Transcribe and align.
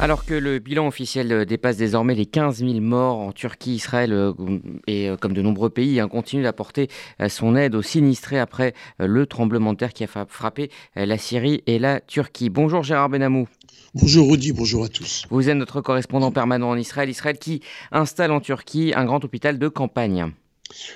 Alors 0.00 0.24
que 0.24 0.34
le 0.34 0.60
bilan 0.60 0.86
officiel 0.86 1.44
dépasse 1.44 1.76
désormais 1.76 2.14
les 2.14 2.24
15 2.24 2.58
000 2.58 2.74
morts 2.74 3.18
en 3.18 3.32
Turquie, 3.32 3.72
Israël 3.72 4.12
euh, 4.12 4.32
et 4.86 5.08
euh, 5.08 5.16
comme 5.16 5.32
de 5.32 5.42
nombreux 5.42 5.70
pays 5.70 5.98
hein, 5.98 6.06
continue 6.06 6.44
d'apporter 6.44 6.86
euh, 7.20 7.28
son 7.28 7.56
aide 7.56 7.74
aux 7.74 7.82
sinistrés 7.82 8.38
après 8.38 8.74
le 9.00 9.26
tremblement 9.26 9.72
de 9.72 9.78
terre 9.78 9.92
qui 9.92 10.04
a 10.04 10.06
frappé 10.06 10.70
la 10.94 11.18
Syrie 11.18 11.64
et 11.66 11.80
la 11.80 12.00
Turquie. 12.00 12.48
Bonjour 12.48 12.84
Gérard 12.84 13.08
Benamou. 13.08 13.48
Bonjour 13.92 14.30
Rudy, 14.30 14.52
bonjour 14.52 14.84
à 14.84 14.88
tous. 14.88 15.24
Vous 15.30 15.48
êtes 15.48 15.56
notre 15.56 15.80
correspondant 15.80 16.30
permanent 16.30 16.70
en 16.70 16.76
Israël. 16.76 17.10
Israël 17.10 17.36
qui 17.36 17.60
installe 17.90 18.30
en 18.30 18.40
Turquie 18.40 18.92
un 18.94 19.04
grand 19.04 19.24
hôpital 19.24 19.58
de 19.58 19.66
campagne. 19.66 20.32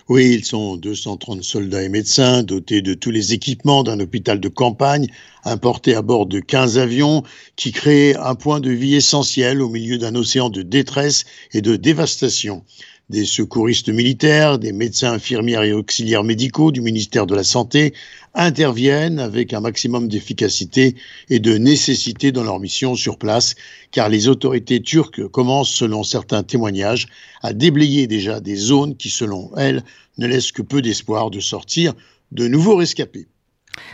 Oui, 0.09 0.35
ils 0.35 0.45
sont 0.45 0.77
230 0.77 1.43
soldats 1.43 1.83
et 1.83 1.89
médecins 1.89 2.43
dotés 2.43 2.83
de 2.83 2.95
tous 2.95 3.11
les 3.11 3.33
équipements 3.33 3.83
d'un 3.83 4.01
hôpital 4.01 4.41
de 4.41 4.49
campagne, 4.49 5.07
importés 5.45 5.95
à 5.95 6.03
bord 6.03 6.27
de 6.27 6.41
15 6.41 6.79
avions, 6.79 7.23
qui 7.57 7.73
créent 7.73 8.17
un 8.17 8.35
point 8.35 8.61
de 8.61 8.71
vie 8.71 8.95
essentiel 8.95 9.63
au 9.63 9.69
milieu 9.69 9.99
d'un 9.99 10.15
océan 10.15 10.51
de 10.51 10.63
détresse 10.63 11.25
et 11.53 11.63
de 11.63 11.77
dévastation 11.77 12.65
des 13.11 13.25
secouristes 13.25 13.89
militaires, 13.89 14.59
des 14.59 14.73
médecins 14.73 15.13
infirmières 15.13 15.63
et 15.63 15.73
auxiliaires 15.73 16.25
médicaux 16.25 16.73
du 16.73 16.81
ministère 16.81 17.27
de 17.27 17.35
la 17.35 17.45
Santé 17.45 17.93
interviennent 18.35 19.19
avec 19.19 19.53
un 19.53 19.61
maximum 19.61 20.09
d'efficacité 20.09 20.95
et 21.29 21.39
de 21.39 21.59
nécessité 21.59 22.33
dans 22.33 22.45
leur 22.45 22.59
mission 22.59 22.95
sur 22.95 23.19
place, 23.19 23.55
car 23.91 24.09
les 24.09 24.29
autorités 24.29 24.81
turques 24.81 25.29
commencent, 25.29 25.75
selon 25.75 26.03
certains 26.05 26.43
témoignages, 26.43 27.09
à 27.43 27.53
déblayer 27.53 28.07
déjà 28.07 28.41
des 28.41 28.57
zones 28.57 28.97
qui, 28.97 29.11
selon 29.11 29.51
elles, 29.57 29.85
ne 30.19 30.27
laissent 30.27 30.53
que 30.53 30.63
peu 30.63 30.81
d'espoir 30.81 31.31
de 31.31 31.41
sortir 31.41 31.95
de 32.31 32.49
nouveaux 32.49 32.77
rescapés. 32.77 33.27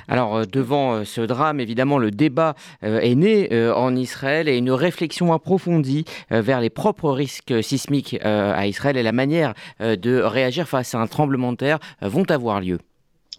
Alors, 0.08 0.36
euh, 0.36 0.44
devant 0.44 0.94
euh, 0.94 1.04
ce 1.04 1.20
drame, 1.20 1.60
évidemment, 1.60 1.98
le 1.98 2.10
débat 2.10 2.54
euh, 2.82 3.00
est 3.00 3.14
né 3.14 3.48
en 3.74 3.94
Israël 3.96 4.48
et 4.48 4.56
une 4.56 4.70
réflexion 4.70 5.32
approfondie 5.32 6.04
vers 6.30 6.60
les 6.60 6.70
propres 6.70 7.10
risques 7.10 7.62
sismiques 7.62 8.16
à 8.22 8.66
Israël 8.66 8.96
et 8.96 9.02
la 9.02 9.12
manière 9.12 9.54
de 9.80 10.20
réagir 10.20 10.68
face 10.68 10.94
à 10.94 10.98
un 10.98 11.06
tremblement 11.06 11.52
de 11.52 11.58
terre 11.58 11.78
vont 12.02 12.24
avoir 12.30 12.60
lieu. 12.60 12.78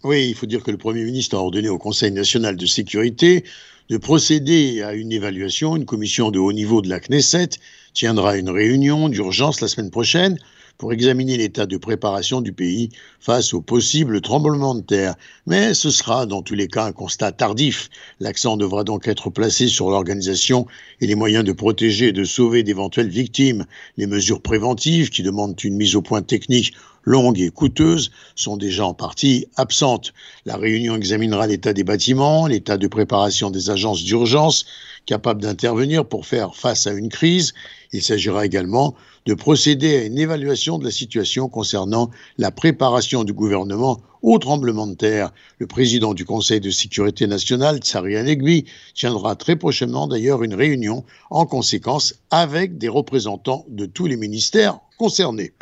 Oui, 0.02 0.28
il 0.28 0.34
faut 0.34 0.46
dire 0.46 0.62
que 0.62 0.70
le 0.70 0.76
Premier 0.76 1.04
ministre 1.04 1.36
a 1.36 1.40
ordonné 1.40 1.68
au 1.68 1.78
Conseil 1.78 2.10
national 2.10 2.56
de 2.56 2.66
sécurité 2.66 3.44
de 3.88 3.96
procéder 3.96 4.82
à 4.82 4.94
une 4.94 5.12
évaluation. 5.12 5.76
Une 5.76 5.84
commission 5.84 6.30
de 6.30 6.38
haut 6.38 6.52
niveau 6.52 6.80
de 6.80 6.88
la 6.88 7.00
Knesset 7.00 7.50
tiendra 7.94 8.36
une 8.36 8.50
réunion 8.50 9.08
d'urgence 9.08 9.60
la 9.60 9.68
semaine 9.68 9.90
prochaine 9.90 10.38
pour 10.80 10.94
examiner 10.94 11.36
l'état 11.36 11.66
de 11.66 11.76
préparation 11.76 12.40
du 12.40 12.54
pays 12.54 12.88
face 13.20 13.52
au 13.52 13.60
possible 13.60 14.22
tremblement 14.22 14.74
de 14.74 14.80
terre. 14.80 15.14
Mais 15.46 15.74
ce 15.74 15.90
sera 15.90 16.24
dans 16.24 16.40
tous 16.40 16.54
les 16.54 16.68
cas 16.68 16.86
un 16.86 16.92
constat 16.92 17.32
tardif. 17.32 17.90
L'accent 18.18 18.56
devra 18.56 18.82
donc 18.82 19.06
être 19.06 19.28
placé 19.28 19.68
sur 19.68 19.90
l'organisation 19.90 20.66
et 21.02 21.06
les 21.06 21.16
moyens 21.16 21.44
de 21.44 21.52
protéger 21.52 22.08
et 22.08 22.12
de 22.12 22.24
sauver 22.24 22.62
d'éventuelles 22.62 23.10
victimes. 23.10 23.66
Les 23.98 24.06
mesures 24.06 24.40
préventives 24.40 25.10
qui 25.10 25.22
demandent 25.22 25.62
une 25.62 25.76
mise 25.76 25.96
au 25.96 26.00
point 26.00 26.22
technique 26.22 26.72
longue 27.04 27.40
et 27.40 27.50
coûteuse 27.50 28.10
sont 28.34 28.56
déjà 28.56 28.86
en 28.86 28.94
partie 28.94 29.48
absentes. 29.56 30.14
La 30.46 30.56
réunion 30.56 30.96
examinera 30.96 31.46
l'état 31.46 31.74
des 31.74 31.84
bâtiments, 31.84 32.46
l'état 32.46 32.78
de 32.78 32.86
préparation 32.86 33.50
des 33.50 33.68
agences 33.68 34.02
d'urgence 34.02 34.64
capables 35.06 35.42
d'intervenir 35.42 36.06
pour 36.06 36.26
faire 36.26 36.54
face 36.54 36.86
à 36.86 36.92
une 36.92 37.08
crise. 37.08 37.52
Il 37.92 38.02
s'agira 38.02 38.46
également 38.46 38.94
de 39.26 39.34
procéder 39.34 39.96
à 39.96 40.04
une 40.04 40.18
évaluation 40.18 40.78
de 40.78 40.84
la 40.84 40.92
situation 40.92 41.48
concernant 41.48 42.10
la 42.38 42.50
préparation 42.50 43.24
du 43.24 43.32
gouvernement 43.32 44.00
au 44.22 44.38
tremblement 44.38 44.86
de 44.86 44.94
terre. 44.94 45.32
Le 45.58 45.66
président 45.66 46.14
du 46.14 46.24
Conseil 46.24 46.60
de 46.60 46.70
sécurité 46.70 47.26
nationale, 47.26 47.78
Tsari 47.78 48.14
Negbi, 48.14 48.66
tiendra 48.94 49.34
très 49.34 49.56
prochainement 49.56 50.06
d'ailleurs 50.06 50.42
une 50.42 50.54
réunion 50.54 51.04
en 51.30 51.46
conséquence 51.46 52.14
avec 52.30 52.78
des 52.78 52.88
représentants 52.88 53.64
de 53.68 53.86
tous 53.86 54.06
les 54.06 54.16
ministères 54.16 54.78
concernés. 54.98 55.52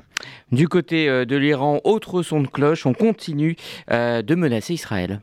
Du 0.51 0.69
côté 0.69 1.09
euh, 1.09 1.25
de 1.25 1.37
l'Iran, 1.37 1.81
autre 1.85 2.23
son 2.23 2.43
de 2.43 2.49
cloche, 2.49 2.87
on 2.87 2.93
continue 2.93 3.57
euh, 3.91 4.23
de 4.23 4.35
menacer 4.35 4.75
Israël. 4.75 5.21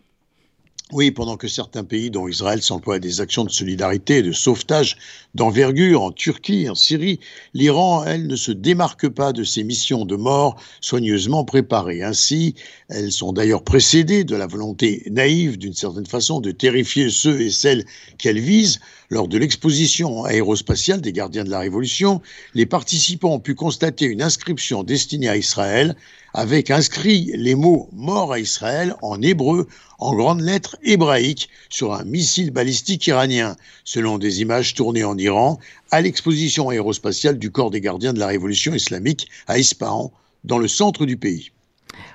Oui, 0.95 1.11
pendant 1.11 1.35
que 1.35 1.50
certains 1.50 1.83
pays, 1.83 2.09
dont 2.09 2.29
Israël, 2.29 2.61
s'emploient 2.61 2.95
à 2.95 3.00
des 3.00 3.19
actions 3.19 3.44
de 3.44 3.50
solidarité 3.50 4.19
et 4.19 4.22
de 4.22 4.31
sauvetage 4.31 4.95
d'envergure 5.33 6.01
en 6.01 6.13
Turquie, 6.13 6.69
en 6.69 6.75
Syrie, 6.75 7.19
l'Iran, 7.53 8.06
elle, 8.06 8.28
ne 8.28 8.38
se 8.38 8.53
démarque 8.53 9.09
pas 9.09 9.34
de 9.34 9.44
ces 9.44 9.66
missions 9.66 10.05
de 10.05 10.16
mort 10.16 10.55
soigneusement 10.79 11.44
préparées. 11.44 12.01
Ainsi, 12.01 12.55
elles 12.88 13.11
sont 13.11 13.34
d'ailleurs 13.34 13.66
précédées 13.66 14.23
de 14.23 14.38
la 14.38 14.47
volonté 14.47 15.03
naïve, 15.11 15.57
d'une 15.57 15.73
certaine 15.73 16.05
façon, 16.05 16.39
de 16.39 16.51
terrifier 16.51 17.09
ceux 17.09 17.41
et 17.41 17.51
celles 17.51 17.84
qu'elles 18.17 18.39
visent. 18.39 18.79
Lors 19.09 19.28
de 19.28 19.38
l'exposition 19.38 20.23
aérospatiale 20.23 21.01
des 21.01 21.11
gardiens 21.11 21.44
de 21.44 21.51
la 21.51 21.59
Révolution, 21.59 22.22
les 22.53 22.66
participants 22.66 23.34
ont 23.34 23.39
pu 23.39 23.53
constater 23.53 24.05
une 24.05 24.22
inscription 24.22 24.84
destinée 24.84 25.28
à 25.28 25.35
Israël 25.35 25.97
avec 26.35 26.69
inscrit 26.69 27.31
les 27.34 27.56
mots 27.56 27.88
mort 27.94 28.34
à 28.34 28.40
Israël 28.40 28.94
en 29.01 29.22
hébreu 29.22 29.68
en 30.00 30.13
grandes 30.13 30.41
lettres 30.41 30.75
hébraïques 30.84 31.50
sur 31.69 31.94
un 31.94 32.03
missile 32.03 32.51
balistique 32.51 33.07
iranien, 33.07 33.56
selon 33.85 34.18
des 34.18 34.41
images 34.41 34.73
tournées 34.73 35.06
en 35.06 35.18
Iran 35.18 35.59
à 35.91 36.01
l'exposition 36.01 36.68
aérospatiale 36.68 37.40
du 37.40 37.51
corps 37.51 37.72
des 37.72 37.79
gardiens 37.79 38.12
de 38.12 38.19
la 38.19 38.28
révolution 38.28 38.73
islamique 38.73 39.29
à 39.47 39.57
Ispahan, 39.57 40.12
dans 40.44 40.57
le 40.57 40.68
centre 40.68 41.06
du 41.06 41.16
pays. 41.16 41.51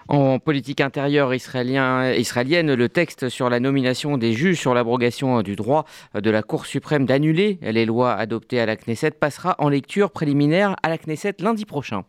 En 0.09 0.39
politique 0.39 0.83
intérieure 0.83 1.33
israélienne, 1.33 2.75
le 2.75 2.89
texte 2.91 3.31
sur 3.31 3.49
la 3.49 3.59
nomination 3.59 4.19
des 4.19 4.35
juges 4.35 4.61
sur 4.61 4.75
l'abrogation 4.75 5.41
du 5.41 5.57
droit 5.57 5.87
de 6.13 6.31
la 6.31 6.43
Cour 6.43 6.67
suprême 6.67 7.07
d'annuler 7.07 7.59
les 7.63 7.87
lois 7.87 8.13
adoptées 8.13 8.61
à 8.61 8.67
la 8.67 8.77
Knesset 8.77 9.13
passera 9.13 9.57
en 9.59 9.71
lecture 9.71 10.11
préliminaire 10.11 10.77
à 10.83 10.91
la 10.91 10.99
Knesset 10.99 11.37
lundi 11.39 11.65
prochain. 11.65 12.05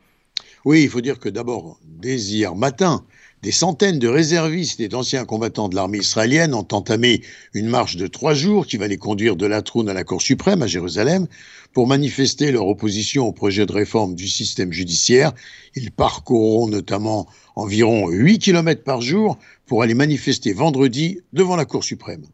Oui, 0.65 0.83
il 0.83 0.89
faut 0.89 1.01
dire 1.01 1.19
que 1.19 1.29
d'abord, 1.29 1.79
dès 1.83 2.17
hier 2.17 2.55
matin, 2.55 3.03
des 3.41 3.51
centaines 3.51 3.97
de 3.97 4.07
réservistes 4.07 4.79
et 4.79 4.87
d'anciens 4.87 5.25
combattants 5.25 5.67
de 5.67 5.75
l'armée 5.75 5.97
israélienne 5.97 6.53
ont 6.53 6.67
entamé 6.71 7.21
une 7.55 7.67
marche 7.67 7.95
de 7.95 8.05
trois 8.05 8.35
jours 8.35 8.67
qui 8.67 8.77
va 8.77 8.87
les 8.87 8.97
conduire 8.97 9.35
de 9.35 9.47
la 9.47 9.63
trône 9.63 9.89
à 9.89 9.93
la 9.93 10.03
Cour 10.03 10.21
suprême 10.21 10.61
à 10.61 10.67
Jérusalem 10.67 11.25
pour 11.73 11.87
manifester 11.87 12.51
leur 12.51 12.67
opposition 12.67 13.25
au 13.25 13.31
projet 13.31 13.65
de 13.65 13.73
réforme 13.73 14.13
du 14.13 14.27
système 14.27 14.71
judiciaire. 14.71 15.31
Ils 15.75 15.91
parcourront 15.91 16.67
notamment 16.67 17.27
environ 17.55 18.09
8 18.09 18.37
km 18.37 18.83
par 18.83 19.01
jour 19.01 19.39
pour 19.65 19.81
aller 19.81 19.95
manifester 19.95 20.53
vendredi 20.53 21.21
devant 21.33 21.55
la 21.55 21.65
Cour 21.65 21.83
suprême. 21.83 22.25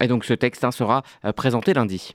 Et 0.00 0.06
donc 0.06 0.24
ce 0.24 0.34
texte 0.34 0.62
hein, 0.62 0.70
sera 0.70 1.02
euh, 1.24 1.32
présenté 1.32 1.74
lundi. 1.74 2.14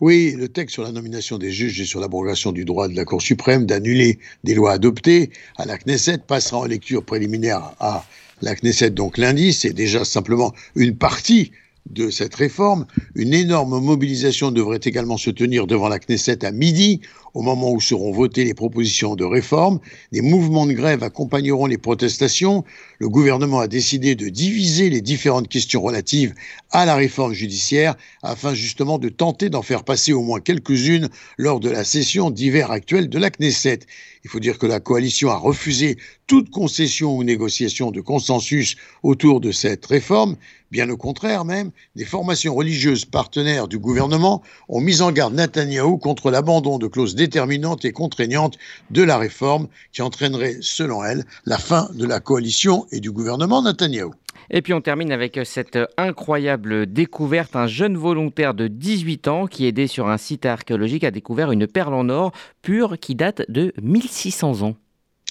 Oui, 0.00 0.34
le 0.36 0.48
texte 0.48 0.74
sur 0.74 0.82
la 0.82 0.92
nomination 0.92 1.38
des 1.38 1.50
juges 1.50 1.80
et 1.80 1.84
sur 1.84 2.00
l'abrogation 2.00 2.52
du 2.52 2.64
droit 2.64 2.88
de 2.88 2.94
la 2.94 3.04
Cour 3.04 3.20
suprême 3.20 3.66
d'annuler 3.66 4.18
des 4.44 4.54
lois 4.54 4.72
adoptées 4.72 5.30
à 5.56 5.66
la 5.66 5.78
Knesset 5.78 6.18
passera 6.18 6.58
en 6.58 6.64
lecture 6.64 7.04
préliminaire 7.04 7.74
à 7.80 8.04
la 8.42 8.54
Knesset 8.54 8.90
donc 8.90 9.18
lundi. 9.18 9.52
C'est 9.52 9.72
déjà 9.72 10.04
simplement 10.04 10.52
une 10.76 10.96
partie 10.96 11.52
de 11.90 12.10
cette 12.10 12.34
réforme. 12.34 12.86
Une 13.14 13.34
énorme 13.34 13.80
mobilisation 13.80 14.50
devrait 14.50 14.80
également 14.82 15.16
se 15.16 15.30
tenir 15.30 15.66
devant 15.66 15.88
la 15.88 15.98
Knesset 15.98 16.44
à 16.44 16.50
midi, 16.50 17.00
au 17.34 17.42
moment 17.42 17.72
où 17.72 17.80
seront 17.80 18.12
votées 18.12 18.44
les 18.44 18.54
propositions 18.54 19.16
de 19.16 19.24
réforme. 19.24 19.80
Des 20.12 20.20
mouvements 20.20 20.66
de 20.66 20.72
grève 20.72 21.02
accompagneront 21.02 21.66
les 21.66 21.78
protestations. 21.78 22.64
Le 22.98 23.08
gouvernement 23.08 23.60
a 23.60 23.68
décidé 23.68 24.14
de 24.14 24.28
diviser 24.28 24.88
les 24.88 25.00
différentes 25.00 25.48
questions 25.48 25.82
relatives 25.82 26.34
à 26.70 26.86
la 26.86 26.94
réforme 26.94 27.32
judiciaire 27.32 27.96
afin 28.22 28.54
justement 28.54 28.98
de 28.98 29.08
tenter 29.08 29.50
d'en 29.50 29.62
faire 29.62 29.84
passer 29.84 30.12
au 30.12 30.22
moins 30.22 30.40
quelques-unes 30.40 31.08
lors 31.38 31.60
de 31.60 31.70
la 31.70 31.84
session 31.84 32.30
d'hiver 32.30 32.70
actuelle 32.70 33.08
de 33.08 33.18
la 33.18 33.30
Knesset. 33.30 33.80
Il 34.24 34.30
faut 34.30 34.40
dire 34.40 34.58
que 34.58 34.66
la 34.66 34.80
coalition 34.80 35.28
a 35.28 35.36
refusé 35.36 35.98
toute 36.26 36.50
concession 36.50 37.14
ou 37.14 37.24
négociation 37.24 37.90
de 37.90 38.00
consensus 38.00 38.76
autour 39.02 39.38
de 39.38 39.52
cette 39.52 39.84
réforme. 39.84 40.36
Bien 40.70 40.88
au 40.88 40.96
contraire 40.96 41.44
même, 41.44 41.70
des 41.94 42.06
formations 42.06 42.54
religieuses 42.54 43.04
partenaires 43.04 43.68
du 43.68 43.78
gouvernement 43.78 44.42
ont 44.70 44.80
mis 44.80 45.02
en 45.02 45.12
garde 45.12 45.34
Netanyahou 45.34 45.98
contre 45.98 46.30
l'abandon 46.30 46.78
de 46.78 46.86
clauses 46.86 47.14
déterminantes 47.14 47.84
et 47.84 47.92
contraignantes 47.92 48.56
de 48.90 49.02
la 49.02 49.18
réforme 49.18 49.68
qui 49.92 50.00
entraînerait, 50.00 50.56
selon 50.62 51.04
elles, 51.04 51.26
la 51.44 51.58
fin 51.58 51.90
de 51.92 52.06
la 52.06 52.18
coalition 52.18 52.86
et 52.92 53.00
du 53.00 53.10
gouvernement 53.10 53.62
Netanyahou. 53.62 54.14
Et 54.50 54.62
puis 54.62 54.72
on 54.72 54.80
termine 54.80 55.12
avec 55.12 55.40
cette 55.44 55.78
incroyable 55.96 56.86
découverte. 56.86 57.56
Un 57.56 57.66
jeune 57.66 57.96
volontaire 57.96 58.54
de 58.54 58.68
18 58.68 59.28
ans 59.28 59.46
qui, 59.46 59.66
aidé 59.66 59.86
sur 59.86 60.08
un 60.08 60.16
site 60.16 60.46
archéologique, 60.46 61.04
a 61.04 61.10
découvert 61.10 61.52
une 61.52 61.66
perle 61.66 61.94
en 61.94 62.08
or 62.08 62.32
pure 62.62 62.98
qui 62.98 63.14
date 63.14 63.42
de 63.48 63.72
1600 63.80 64.62
ans. 64.62 64.76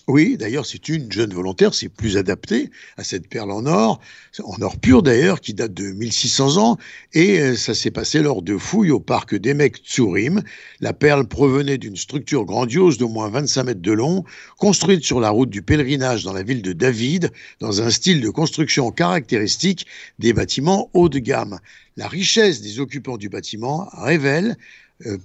Oui, 0.09 0.35
d'ailleurs, 0.35 0.65
c'est 0.65 0.89
une 0.89 1.09
jeune 1.09 1.33
volontaire, 1.33 1.73
c'est 1.73 1.87
plus 1.87 2.17
adapté 2.17 2.69
à 2.97 3.05
cette 3.05 3.29
perle 3.29 3.51
en 3.51 3.65
or, 3.65 4.01
en 4.43 4.61
or 4.61 4.77
pur 4.77 5.01
d'ailleurs, 5.01 5.39
qui 5.39 5.53
date 5.53 5.73
de 5.73 5.93
1600 5.93 6.57
ans, 6.57 6.77
et 7.13 7.39
euh, 7.39 7.55
ça 7.55 7.73
s'est 7.73 7.89
passé 7.89 8.21
lors 8.21 8.41
de 8.41 8.57
fouilles 8.57 8.91
au 8.91 8.99
parc 8.99 9.33
d'Emek 9.33 9.77
Tsurim. 9.77 10.41
La 10.81 10.91
perle 10.91 11.25
provenait 11.25 11.77
d'une 11.77 11.95
structure 11.95 12.43
grandiose 12.43 12.97
d'au 12.97 13.07
moins 13.07 13.29
25 13.29 13.63
mètres 13.63 13.81
de 13.81 13.93
long, 13.93 14.25
construite 14.57 15.05
sur 15.05 15.21
la 15.21 15.29
route 15.29 15.49
du 15.49 15.61
pèlerinage 15.61 16.25
dans 16.25 16.33
la 16.33 16.43
ville 16.43 16.61
de 16.61 16.73
David, 16.73 17.31
dans 17.61 17.81
un 17.81 17.89
style 17.89 18.19
de 18.19 18.29
construction 18.29 18.91
caractéristique 18.91 19.87
des 20.19 20.33
bâtiments 20.33 20.89
haut 20.93 21.07
de 21.07 21.19
gamme. 21.19 21.59
La 21.95 22.09
richesse 22.09 22.61
des 22.61 22.79
occupants 22.79 23.17
du 23.17 23.29
bâtiment 23.29 23.87
révèle 23.93 24.57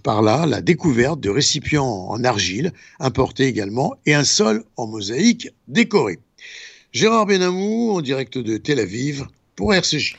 par 0.02 0.22
là 0.22 0.46
la 0.46 0.60
découverte 0.60 1.20
de 1.20 1.30
récipients 1.30 2.06
en 2.08 2.24
argile, 2.24 2.72
importés 3.00 3.44
également, 3.44 3.94
et 4.06 4.14
un 4.14 4.24
sol 4.24 4.64
en 4.76 4.86
mosaïque 4.86 5.48
décoré. 5.66 6.18
Gérard 6.92 7.26
Benamou, 7.26 7.90
en 7.90 8.00
direct 8.00 8.38
de 8.38 8.56
Tel 8.56 8.80
Aviv, 8.80 9.26
pour 9.56 9.74
RCJ. 9.74 10.16